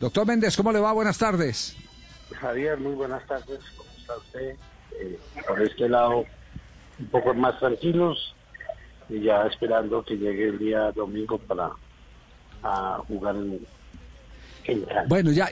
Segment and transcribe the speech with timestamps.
[0.00, 0.92] Doctor Méndez, ¿cómo le va?
[0.92, 1.76] Buenas tardes.
[2.40, 3.58] Javier, muy buenas tardes.
[3.76, 4.56] ¿Cómo está usted?
[4.92, 6.24] Eh, por este lado,
[7.00, 8.32] un poco más tranquilos
[9.08, 11.72] y ya esperando que llegue el día domingo para
[12.62, 13.66] a jugar en,
[14.66, 14.86] en.
[15.08, 15.50] Bueno, ya,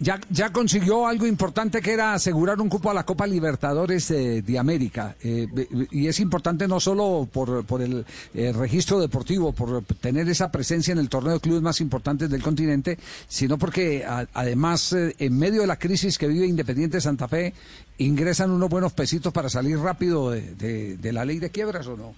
[0.00, 4.58] ya, ya consiguió algo importante que era asegurar un cupo a la Copa Libertadores de
[4.58, 5.16] América.
[5.22, 5.46] Eh,
[5.90, 8.04] y es importante no solo por, por el
[8.34, 12.42] eh, registro deportivo, por tener esa presencia en el torneo de clubes más importantes del
[12.42, 14.04] continente, sino porque
[14.34, 17.54] además, eh, en medio de la crisis que vive Independiente Santa Fe,
[17.98, 21.96] ingresan unos buenos pesitos para salir rápido de, de- de la ley de quiebras, ¿o
[21.96, 22.14] no?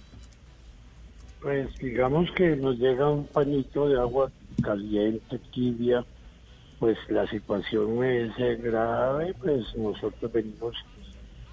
[1.41, 4.31] Pues digamos que nos llega un pañito de agua
[4.63, 6.03] caliente, tibia,
[6.79, 10.75] pues la situación es grave, pues nosotros venimos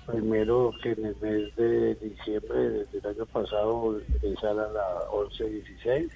[0.07, 6.11] primero que en el mes de diciembre del año pasado ingresar a la 11-16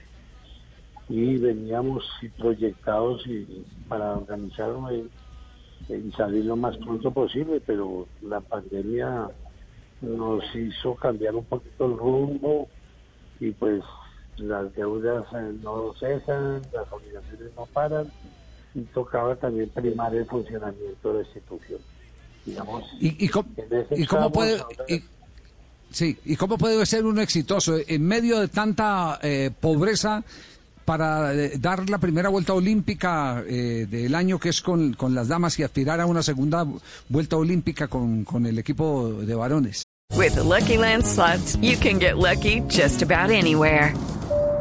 [1.09, 2.05] y veníamos
[2.37, 9.31] proyectados y para organizarnos y, y salir lo más pronto posible, pero la pandemia
[10.03, 12.69] nos hizo cambiar un poquito el rumbo
[13.41, 13.83] y pues
[14.37, 18.13] las deudas eh, no cesan, las obligaciones no paran
[18.79, 21.81] y tocaba también primar el funcionamiento de la institución.
[22.47, 23.49] Digamos, ¿Y, y cómo,
[23.91, 24.63] y cómo puede...
[24.89, 25.03] y-
[25.91, 30.23] sí, ¿y cómo puede ser uno exitoso en medio de tanta eh, pobreza
[30.85, 35.29] para eh, dar la primera vuelta olímpica eh, del año que es con, con las
[35.29, 36.67] damas y aspirar a una segunda
[37.11, 39.83] vuelta olímpica con, con el equipo de varones?
[40.17, 43.93] With the Lucky Land slots, you can get lucky just about anywhere.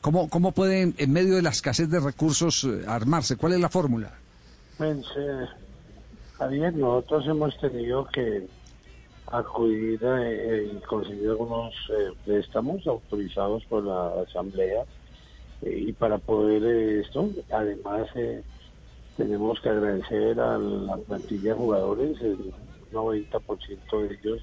[0.00, 3.36] ¿Cómo, cómo pueden, en medio de la escasez de recursos, eh, armarse?
[3.36, 4.12] ¿Cuál es la fórmula?
[4.78, 5.46] Pues, eh,
[6.38, 8.46] Javier, nosotros hemos tenido que
[9.26, 14.84] acudir eh, y conseguir algunos eh, préstamos autorizados por la Asamblea
[15.60, 16.64] y para poder
[17.04, 18.08] esto, además
[19.18, 22.54] tenemos que agradecer a la plantilla de jugadores, el
[22.90, 24.40] 90% de ellos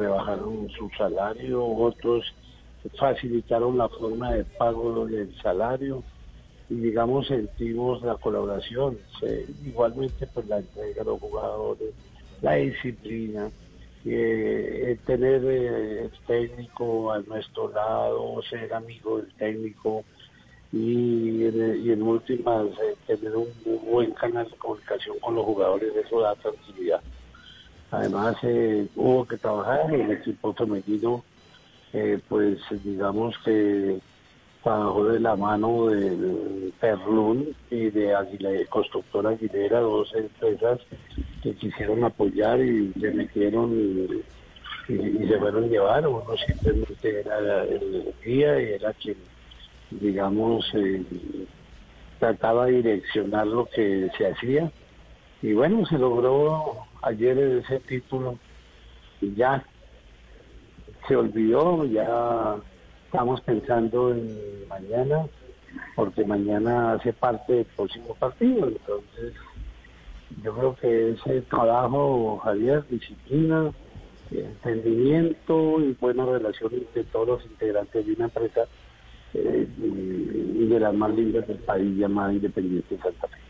[0.00, 2.24] rebajaron su salario, otros
[2.98, 6.02] facilitaron la forma de pago del salario
[6.68, 8.98] y digamos sentimos la colaboración,
[9.64, 11.94] igualmente pues la entrega de los jugadores,
[12.40, 13.50] la disciplina,
[14.06, 20.04] eh, el tener eh, el técnico a nuestro lado, ser amigo del técnico
[20.72, 26.20] y en, últimas eh, tener un, un buen canal de comunicación con los jugadores, eso
[26.20, 27.00] da tranquilidad.
[27.90, 28.36] Además
[28.96, 31.22] hubo que trabajar en el equipo femenino,
[31.94, 34.00] eh, pues digamos que
[34.64, 40.80] trabajó de la mano de, Perlún y de Aguilera, Constructora Aguilera, dos empresas
[41.40, 44.24] que quisieron apoyar y le metieron y,
[44.88, 46.06] se fueron llevar.
[46.08, 49.16] Uno simplemente era el guía y era quien,
[49.90, 51.04] digamos, eh,
[52.18, 54.70] trataba de direccionar lo que se hacía.
[55.42, 58.36] Y bueno, se logró ayer ese título
[59.20, 59.64] y ya
[61.06, 62.56] se olvidó, ya
[63.06, 65.26] estamos pensando en mañana,
[65.94, 69.34] porque mañana hace parte del próximo partido, entonces
[70.42, 73.72] yo creo que ese trabajo, Javier, disciplina,
[74.30, 78.62] entendimiento y buena relación entre todos los integrantes de una empresa
[79.34, 83.43] eh, de las más lindas del país llamada Independiente Santa Fe.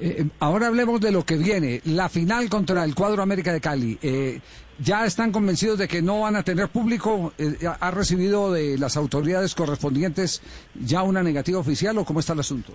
[0.00, 1.80] Eh, ahora hablemos de lo que viene.
[1.84, 3.98] La final contra el cuadro América de Cali.
[4.00, 4.40] Eh,
[4.82, 7.34] ¿Ya están convencidos de que no van a tener público?
[7.36, 10.42] Eh, ¿Ha recibido de las autoridades correspondientes
[10.74, 12.72] ya una negativa oficial o cómo está el asunto?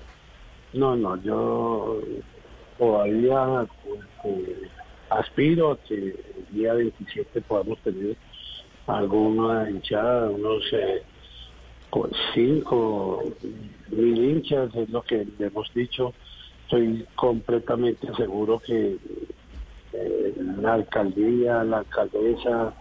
[0.74, 2.00] No, no, yo
[2.78, 3.66] todavía
[4.24, 4.70] eh,
[5.10, 8.16] aspiro a que el día 27 podamos tener
[8.86, 11.02] alguna hinchada, unos eh,
[12.36, 13.24] cinco
[13.90, 16.14] mil hinchas, es lo que hemos dicho.
[16.66, 18.98] Estoy completamente seguro que
[19.94, 22.74] eh, la alcaldía, la alcaldesa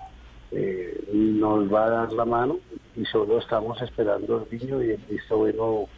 [0.51, 2.59] eh, nos va a dar la mano
[2.97, 5.89] y solo estamos esperando el niño y el visto bueno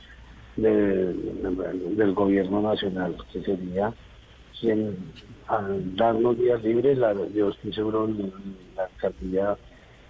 [0.57, 3.93] del gobierno nacional, que sería
[4.59, 4.97] quien
[5.47, 8.09] al darnos días libres, la, yo estoy seguro
[8.75, 9.57] la alcaldía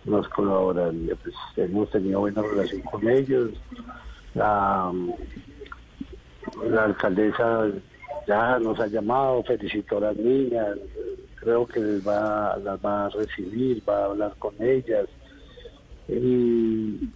[0.07, 0.91] nos colabora.
[1.23, 3.51] Pues, hemos tenido buena relación con ellos.
[4.35, 4.93] La,
[6.65, 7.69] la alcaldesa
[8.27, 10.79] ya nos ha llamado, felicitó a las niñas,
[11.37, 15.07] creo que les va, las va a recibir, va a hablar con ellas.
[16.09, 17.09] Y,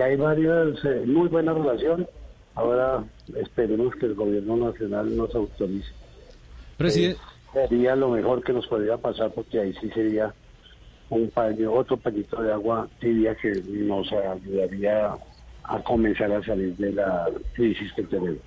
[0.00, 2.06] hay varias, eh, muy buena relación.
[2.54, 3.04] Ahora
[3.36, 5.90] esperemos que el gobierno nacional nos autorice.
[6.76, 7.20] Presidente.
[7.54, 10.34] Eh, sería lo mejor que nos podría pasar porque ahí sí sería
[11.08, 15.14] un paño, otro pañito de agua tibia que nos ayudaría
[15.64, 18.38] a comenzar a salir de la crisis que tenemos.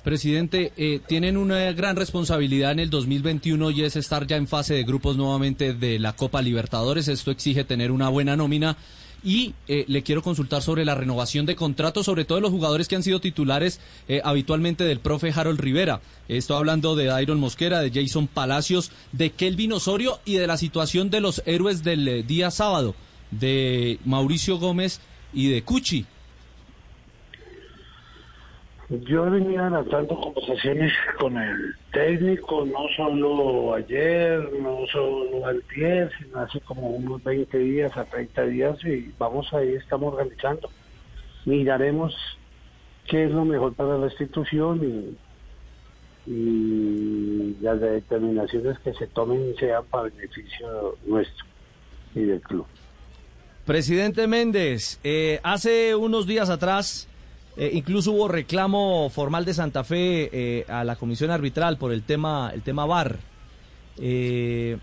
[0.00, 4.74] Presidente, eh, tienen una gran responsabilidad en el 2021 y es estar ya en fase
[4.74, 7.08] de grupos nuevamente de la Copa Libertadores.
[7.08, 8.76] Esto exige tener una buena nómina.
[9.22, 12.96] Y eh, le quiero consultar sobre la renovación de contratos, sobre todo los jugadores que
[12.96, 16.00] han sido titulares eh, habitualmente del profe Harold Rivera.
[16.28, 21.10] Estoy hablando de Iron Mosquera, de Jason Palacios, de Kelvin Osorio y de la situación
[21.10, 22.94] de los héroes del día sábado,
[23.30, 25.00] de Mauricio Gómez
[25.34, 26.06] y de Cuchi.
[28.90, 36.60] Yo venía adelantando conversaciones con el técnico, no solo ayer, no solo ayer, sino hace
[36.62, 40.68] como unos 20 días a 30 días y vamos ahí, estamos organizando.
[41.44, 42.16] Miraremos
[43.06, 45.16] qué es lo mejor para la institución
[46.26, 51.46] y, y las determinaciones que se tomen sean para beneficio nuestro
[52.16, 52.66] y del club.
[53.66, 57.06] Presidente Méndez, eh, hace unos días atrás
[57.60, 62.02] eh, incluso hubo reclamo formal de Santa Fe eh, a la comisión arbitral por el
[62.02, 63.18] tema, el tema VAR.
[63.98, 64.78] Eh,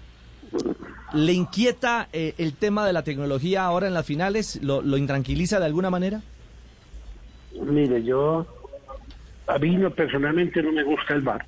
[1.15, 4.61] ¿Le inquieta el tema de la tecnología ahora en las finales?
[4.61, 6.21] ¿Lo, intranquiliza de alguna manera?
[7.59, 8.45] Mire, yo,
[9.47, 11.43] a mí personalmente no me gusta el VAR,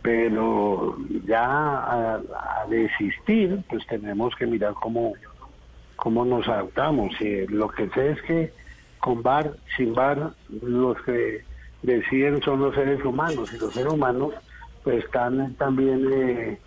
[0.00, 0.96] pero
[1.26, 2.20] ya a,
[2.70, 5.12] desistir, pues tenemos que mirar cómo,
[5.96, 7.12] cómo nos adaptamos.
[7.48, 8.57] lo que sé es que
[9.08, 11.42] con bar, sin bar, los que
[11.82, 14.34] deciden son los seres humanos y los seres humanos
[14.84, 16.58] pues están también eh,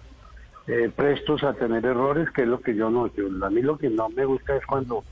[0.66, 3.78] eh, prestos a tener errores, que es lo que yo no, yo, a mí lo
[3.78, 5.04] que no me gusta es cuando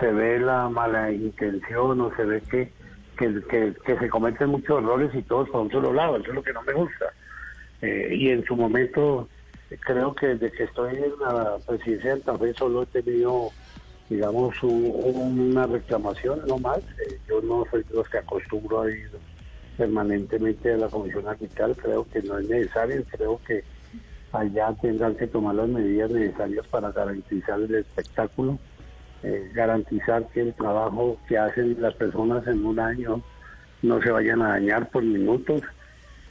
[0.00, 2.72] se ve la mala intención o se ve que,
[3.18, 6.42] que, que, se cometen muchos errores y todos por un solo lado, eso es lo
[6.42, 7.04] que no me gusta.
[7.82, 9.28] Eh, y en su momento
[9.80, 13.50] creo que desde que estoy en la presidencia de Santa Fe solo he tenido
[14.08, 16.78] digamos, una reclamación, no más.
[16.78, 19.10] Eh, yo no soy de los que acostumbro a ir
[19.76, 23.62] permanentemente a la comisión arbitral, creo que no es necesario, creo que
[24.32, 28.58] allá tendrán que tomar las medidas necesarias para garantizar el espectáculo,
[29.22, 33.22] eh, garantizar que el trabajo que hacen las personas en un año
[33.82, 35.62] no se vayan a dañar por minutos.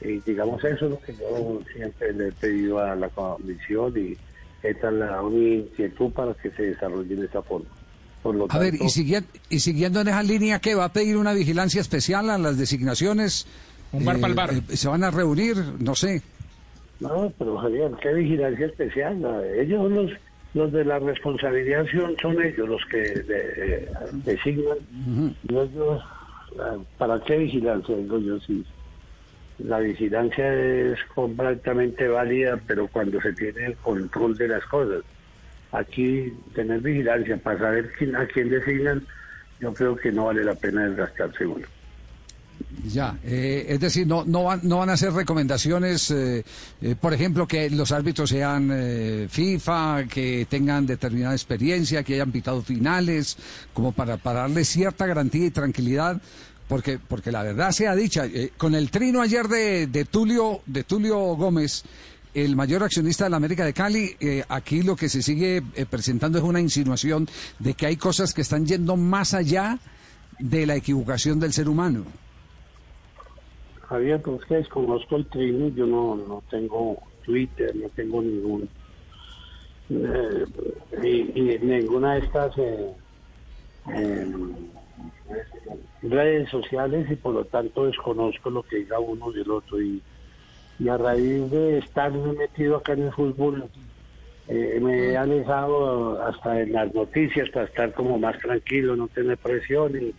[0.00, 4.16] Y digamos, eso es lo que yo siempre le he pedido a la comisión y
[4.62, 7.68] esta es la inquietud para que se desarrolle de esa forma.
[8.48, 11.80] a ver, y siguiendo, y siguiendo en esa línea, ¿qué va a pedir una vigilancia
[11.80, 13.46] especial a las designaciones?
[13.92, 14.50] Un bar para el bar.
[14.52, 15.56] Eh, ¿Se van a reunir?
[15.78, 16.22] No sé.
[17.00, 19.24] No, pero Javier, ¿qué vigilancia especial?
[19.56, 20.10] ellos los,
[20.54, 21.86] los de la responsabilidad
[22.20, 23.88] son, ellos los que de,
[24.24, 24.78] designan.
[26.60, 27.94] Ah, ¿para qué vigilancia?
[27.96, 28.64] Digo yo, sí
[29.58, 35.02] la vigilancia es completamente válida, pero cuando se tiene el control de las cosas.
[35.72, 39.04] Aquí tener vigilancia para saber quién, a quién designan,
[39.60, 41.66] yo creo que no vale la pena desgastarse uno.
[42.86, 46.44] Ya, eh, es decir, no, no, van, no van a hacer recomendaciones, eh,
[46.80, 52.62] eh, por ejemplo, que los árbitros sean FIFA, que tengan determinada experiencia, que hayan pitado
[52.62, 53.36] finales,
[53.72, 56.20] como para, para darle cierta garantía y tranquilidad
[56.68, 60.84] porque, porque la verdad sea dicha, eh, con el trino ayer de, de, Tulio, de
[60.84, 61.84] Tulio Gómez,
[62.34, 65.86] el mayor accionista de la América de Cali, eh, aquí lo que se sigue eh,
[65.86, 67.26] presentando es una insinuación
[67.58, 69.78] de que hay cosas que están yendo más allá
[70.38, 72.04] de la equivocación del ser humano.
[73.88, 78.68] Javier, pues que desconozco el trino, yo no, no tengo Twitter, no tengo ningún...
[79.88, 82.54] y, ninguna de estas
[86.02, 90.02] redes sociales y por lo tanto desconozco lo que diga uno del otro y,
[90.78, 93.68] y a raíz de estar metido acá en el fútbol
[94.48, 99.36] eh, me he alejado hasta en las noticias para estar como más tranquilo, no tener
[99.36, 100.14] presión y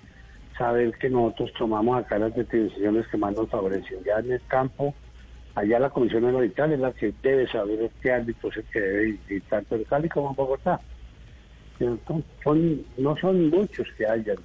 [0.55, 4.03] saber que nosotros tomamos acá las decisiones que más nos favorecen.
[4.03, 4.93] Ya en el campo
[5.55, 9.09] allá la comisión arbitral es la que debe saber qué árbitro es el que debe
[9.09, 10.79] ir, y tanto en Cali como en Bogotá.
[12.43, 14.37] Son, no son muchos que hayan.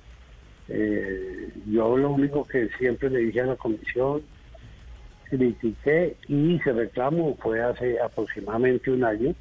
[0.68, 4.22] Eh, yo lo único que siempre le dije a la comisión,
[5.28, 9.34] critiqué y hice reclamo fue hace aproximadamente un año,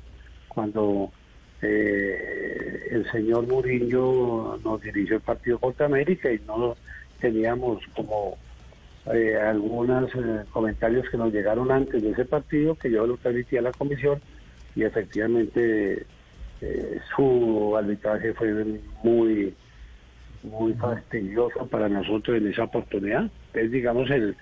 [0.47, 1.11] cuando
[1.61, 6.75] eh, el señor Murillo nos dirigió el partido contra América y no
[7.21, 8.37] teníamos como
[9.13, 13.55] eh, algunos eh, comentarios que nos llegaron antes de ese partido que yo lo transmití
[13.57, 14.19] a la comisión
[14.75, 16.05] y efectivamente
[17.13, 19.53] su arbitraje fue muy
[20.43, 23.29] muy fastidioso para nosotros en esa oportunidad.
[23.53, 24.35] Es digamos el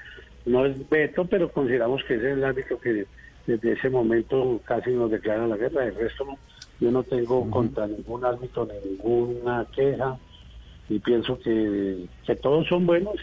[0.45, 3.05] no es veto, pero consideramos que es el árbitro que
[3.45, 5.85] desde ese momento casi nos declara la guerra.
[5.85, 6.37] El resto no,
[6.79, 10.17] yo no tengo contra ningún árbitro ninguna queja
[10.89, 13.15] y pienso que, que todos son buenos,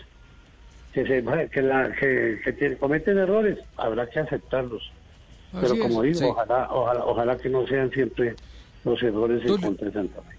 [0.93, 4.91] que se que, la, que, cometen errores, habrá que aceptarlos.
[5.61, 6.37] Pero como es, digo, sí.
[6.37, 8.35] ojalá, ojalá, ojalá que no sean siempre
[8.85, 10.37] los errores en contra de Santa Fe.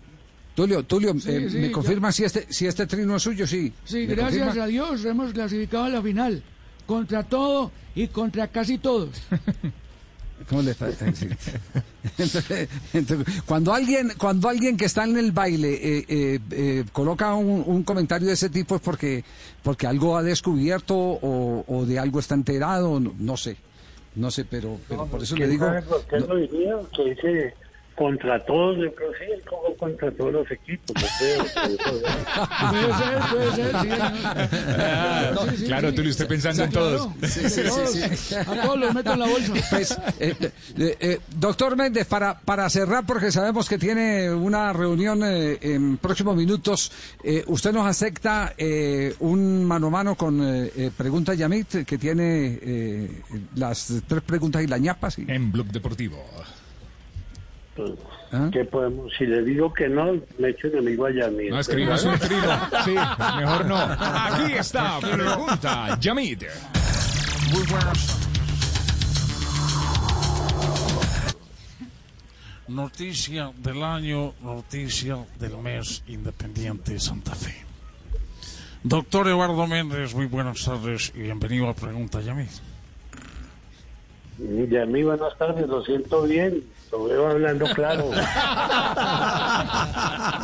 [0.61, 3.45] Tulio, Tulio, Sí, eh, sí, ¿me confirma si este si este trino es suyo?
[3.47, 3.71] Sí.
[3.85, 4.63] Sí, ¿Me gracias confirma?
[4.63, 6.43] a Dios hemos clasificado a la final.
[6.85, 9.09] Contra todo y contra casi todos.
[10.49, 10.89] ¿Cómo le está?
[10.91, 11.27] Sí.
[12.17, 17.33] Entonces, entonces, cuando alguien cuando alguien que está en el baile eh, eh, eh, coloca
[17.35, 19.23] un, un comentario de ese tipo es porque
[19.61, 23.57] porque algo ha descubierto o, o de algo está enterado, no, no sé,
[24.15, 25.65] no sé, pero, pero por eso le ¿Quién digo.
[25.67, 26.75] sabe por qué no- lo diría?
[26.95, 27.53] Que dice
[27.99, 30.95] contra todos, yo creo sí, él jugó contra todos los equipos.
[31.19, 31.59] creo eso-
[32.69, 33.87] Puede ser, puede ser, sí.
[35.35, 35.95] No, sí, claro, sí.
[35.95, 36.87] Tulio, usted pensando en Claro,
[37.21, 38.47] todos.
[38.47, 39.53] A todos los meto en la bolsa.
[39.69, 40.35] Pues, eh,
[40.77, 45.97] eh, eh, doctor Méndez, para, para cerrar, porque sabemos que tiene una reunión eh, en
[45.97, 46.91] próximos minutos,
[47.23, 50.39] eh, ¿usted nos acepta eh, un mano a mano con
[50.97, 53.21] Pregunta Yamit, que tiene eh,
[53.55, 55.11] las tres preguntas y la ñapa?
[55.11, 55.25] sí?
[55.27, 56.23] En Blog Deportivo.
[57.79, 57.99] Pues,
[58.31, 58.49] ¿Ah?
[58.51, 59.11] ¿Qué podemos?
[59.17, 61.55] Si le digo que no, me echo enemigo allá mismo.
[61.55, 62.59] No escribas un trino.
[62.85, 62.95] Sí,
[63.37, 63.77] mejor no.
[63.77, 66.43] Aquí está, pregunta, Yamid.
[67.51, 68.29] Muy buenas.
[72.67, 77.55] Noticia del año, noticia del mes Independiente Santa Fe.
[78.83, 82.47] Doctor Eduardo Méndez, muy buenas tardes y bienvenido a Pregunta Yamid.
[84.37, 88.11] Y a mí, buenas tardes, lo siento bien, lo veo hablando claro.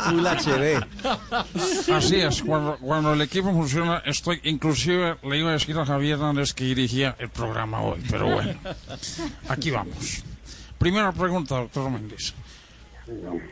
[0.08, 0.84] Full HD.
[1.92, 6.14] Así es, cuando, cuando el equipo funciona, estoy, inclusive le iba a decir a Javier
[6.14, 8.54] Hernández que dirigía el programa hoy, pero bueno,
[9.48, 10.22] aquí vamos.
[10.78, 12.34] Primera pregunta, doctor Méndez.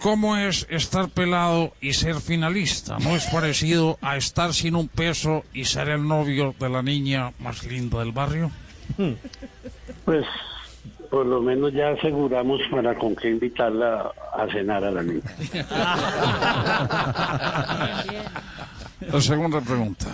[0.01, 2.99] ¿Cómo es estar pelado y ser finalista?
[2.99, 7.33] ¿No es parecido a estar sin un peso y ser el novio de la niña
[7.39, 8.51] más linda del barrio?
[10.05, 10.27] Pues
[11.15, 15.23] por lo menos ya aseguramos para con qué invitarla a cenar a la niña.
[19.13, 20.07] La segunda pregunta.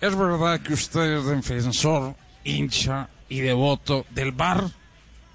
[0.00, 4.62] ¿Es verdad que usted es defensor, hincha y devoto del bar,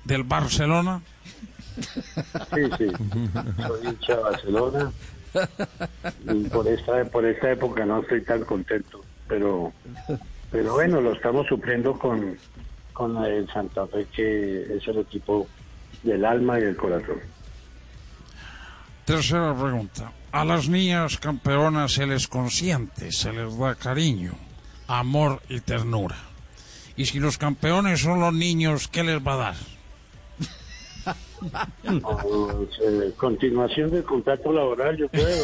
[0.05, 1.01] del Barcelona?
[1.75, 2.87] Sí, sí.
[3.67, 4.91] Soy hincha de Barcelona.
[6.33, 9.01] Y por esta, por esta época no estoy tan contento.
[9.27, 9.73] Pero,
[10.51, 12.37] pero bueno, lo estamos supliendo con,
[12.93, 15.47] con el Santa Fe, que es el equipo
[16.03, 17.17] del alma y del corazón.
[19.05, 20.11] Tercera pregunta.
[20.31, 24.33] A las niñas campeonas se les consiente, se les da cariño,
[24.87, 26.15] amor y ternura.
[26.95, 29.55] Y si los campeones son los niños, ¿qué les va a dar?
[31.41, 35.43] Pues, eh, continuación del contrato laboral, yo creo.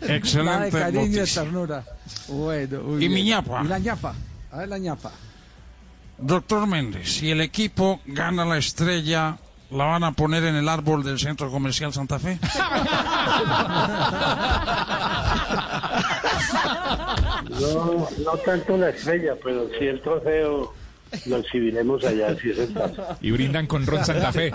[0.00, 1.84] De Excelente cariño y ternura.
[2.28, 3.26] Bueno, ¿Y mi bien.
[3.28, 3.62] ñapa?
[3.64, 4.14] ¿Y la ñapa?
[4.54, 5.10] A ver la ñapa.
[6.16, 9.36] Doctor Méndez, si el equipo gana la estrella,
[9.72, 12.38] ¿la van a poner en el árbol del Centro Comercial Santa Fe?
[17.50, 20.72] No, no tanto la estrella, pero sí el trofeo
[21.26, 23.06] lo exhibiremos allá, si es el caso.
[23.20, 24.50] Y brindan con Ron Santa Fe.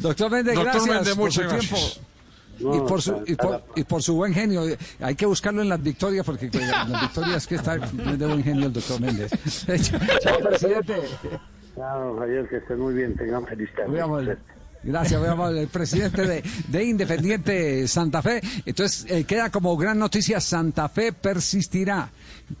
[0.00, 1.70] Doctor Méndez, Doctor gracias Méndez, por muchas su gracias.
[1.70, 2.09] tiempo.
[2.60, 4.62] No, y, por su, y, por, y por su buen genio.
[5.00, 8.66] Hay que buscarlo en las victorias, porque en las victorias que está de buen genio
[8.66, 9.30] el doctor Méndez.
[10.20, 10.96] Chao, presidente.
[11.74, 14.36] Chao, Javier, que estén muy bien, tengan feliz tarde.
[14.82, 15.20] Gracias.
[15.50, 18.40] El presidente de, de Independiente Santa Fe.
[18.64, 22.10] Entonces, eh, queda como gran noticia, Santa Fe persistirá.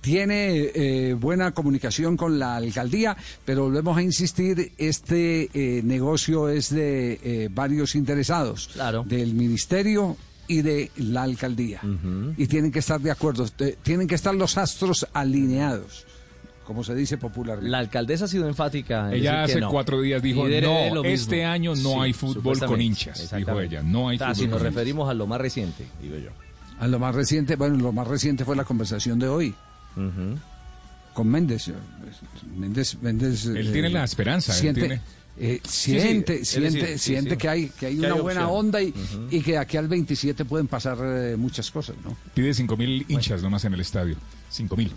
[0.00, 6.70] Tiene eh, buena comunicación con la alcaldía, pero volvemos a insistir, este eh, negocio es
[6.70, 8.70] de varios interesados.
[8.72, 9.04] Claro.
[9.04, 11.80] Del ministerio y de la alcaldía.
[12.36, 13.46] Y tienen que estar de acuerdo,
[13.82, 16.06] tienen que estar los astros alineados,
[16.70, 17.68] como se dice popularmente.
[17.68, 19.08] La alcaldesa ha sido enfática.
[19.08, 19.70] en Ella decir que hace no.
[19.70, 24.08] cuatro días dijo, no, este año no Sí, hay fútbol con hinchas, dijo ella, no
[24.08, 24.74] hay fútbol si nos con hinchas.
[24.74, 26.30] referimos a lo más reciente, digo yo.
[26.78, 29.52] A lo más reciente, bueno, lo más reciente fue la conversación de hoy
[31.12, 31.72] con Méndez.
[32.56, 35.00] Méndez, Méndez Él eh, tiene la esperanza, él Siente, tiene-
[35.40, 37.36] eh, Sí, sí, siente, siente, decir, sí, siente sí.
[37.36, 38.66] que hay que hay Que una hay buena opción.
[38.66, 38.94] onda y,
[39.30, 42.16] y que de aquí al 27 pueden pasar eh, muchas cosas, ¿no?
[42.34, 44.16] Pide cinco mil hinchas nomás en el estadio.
[44.50, 44.92] Cinco mil.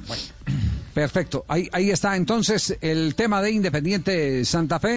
[0.94, 1.46] Perfecto.
[1.48, 4.96] Ahí, ahí está entonces el tema de Independiente Santa Fe.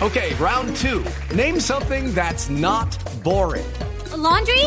[0.00, 1.02] Okay, round two.
[1.34, 2.88] Name something that's not
[3.24, 3.64] boring.
[4.16, 4.64] laundry?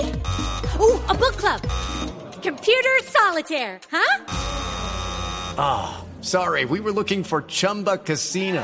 [0.79, 1.61] Ooh, a book club.
[2.43, 4.23] Computer solitaire, huh?
[5.57, 8.63] Ah, sorry, we were looking for Chumba Casino.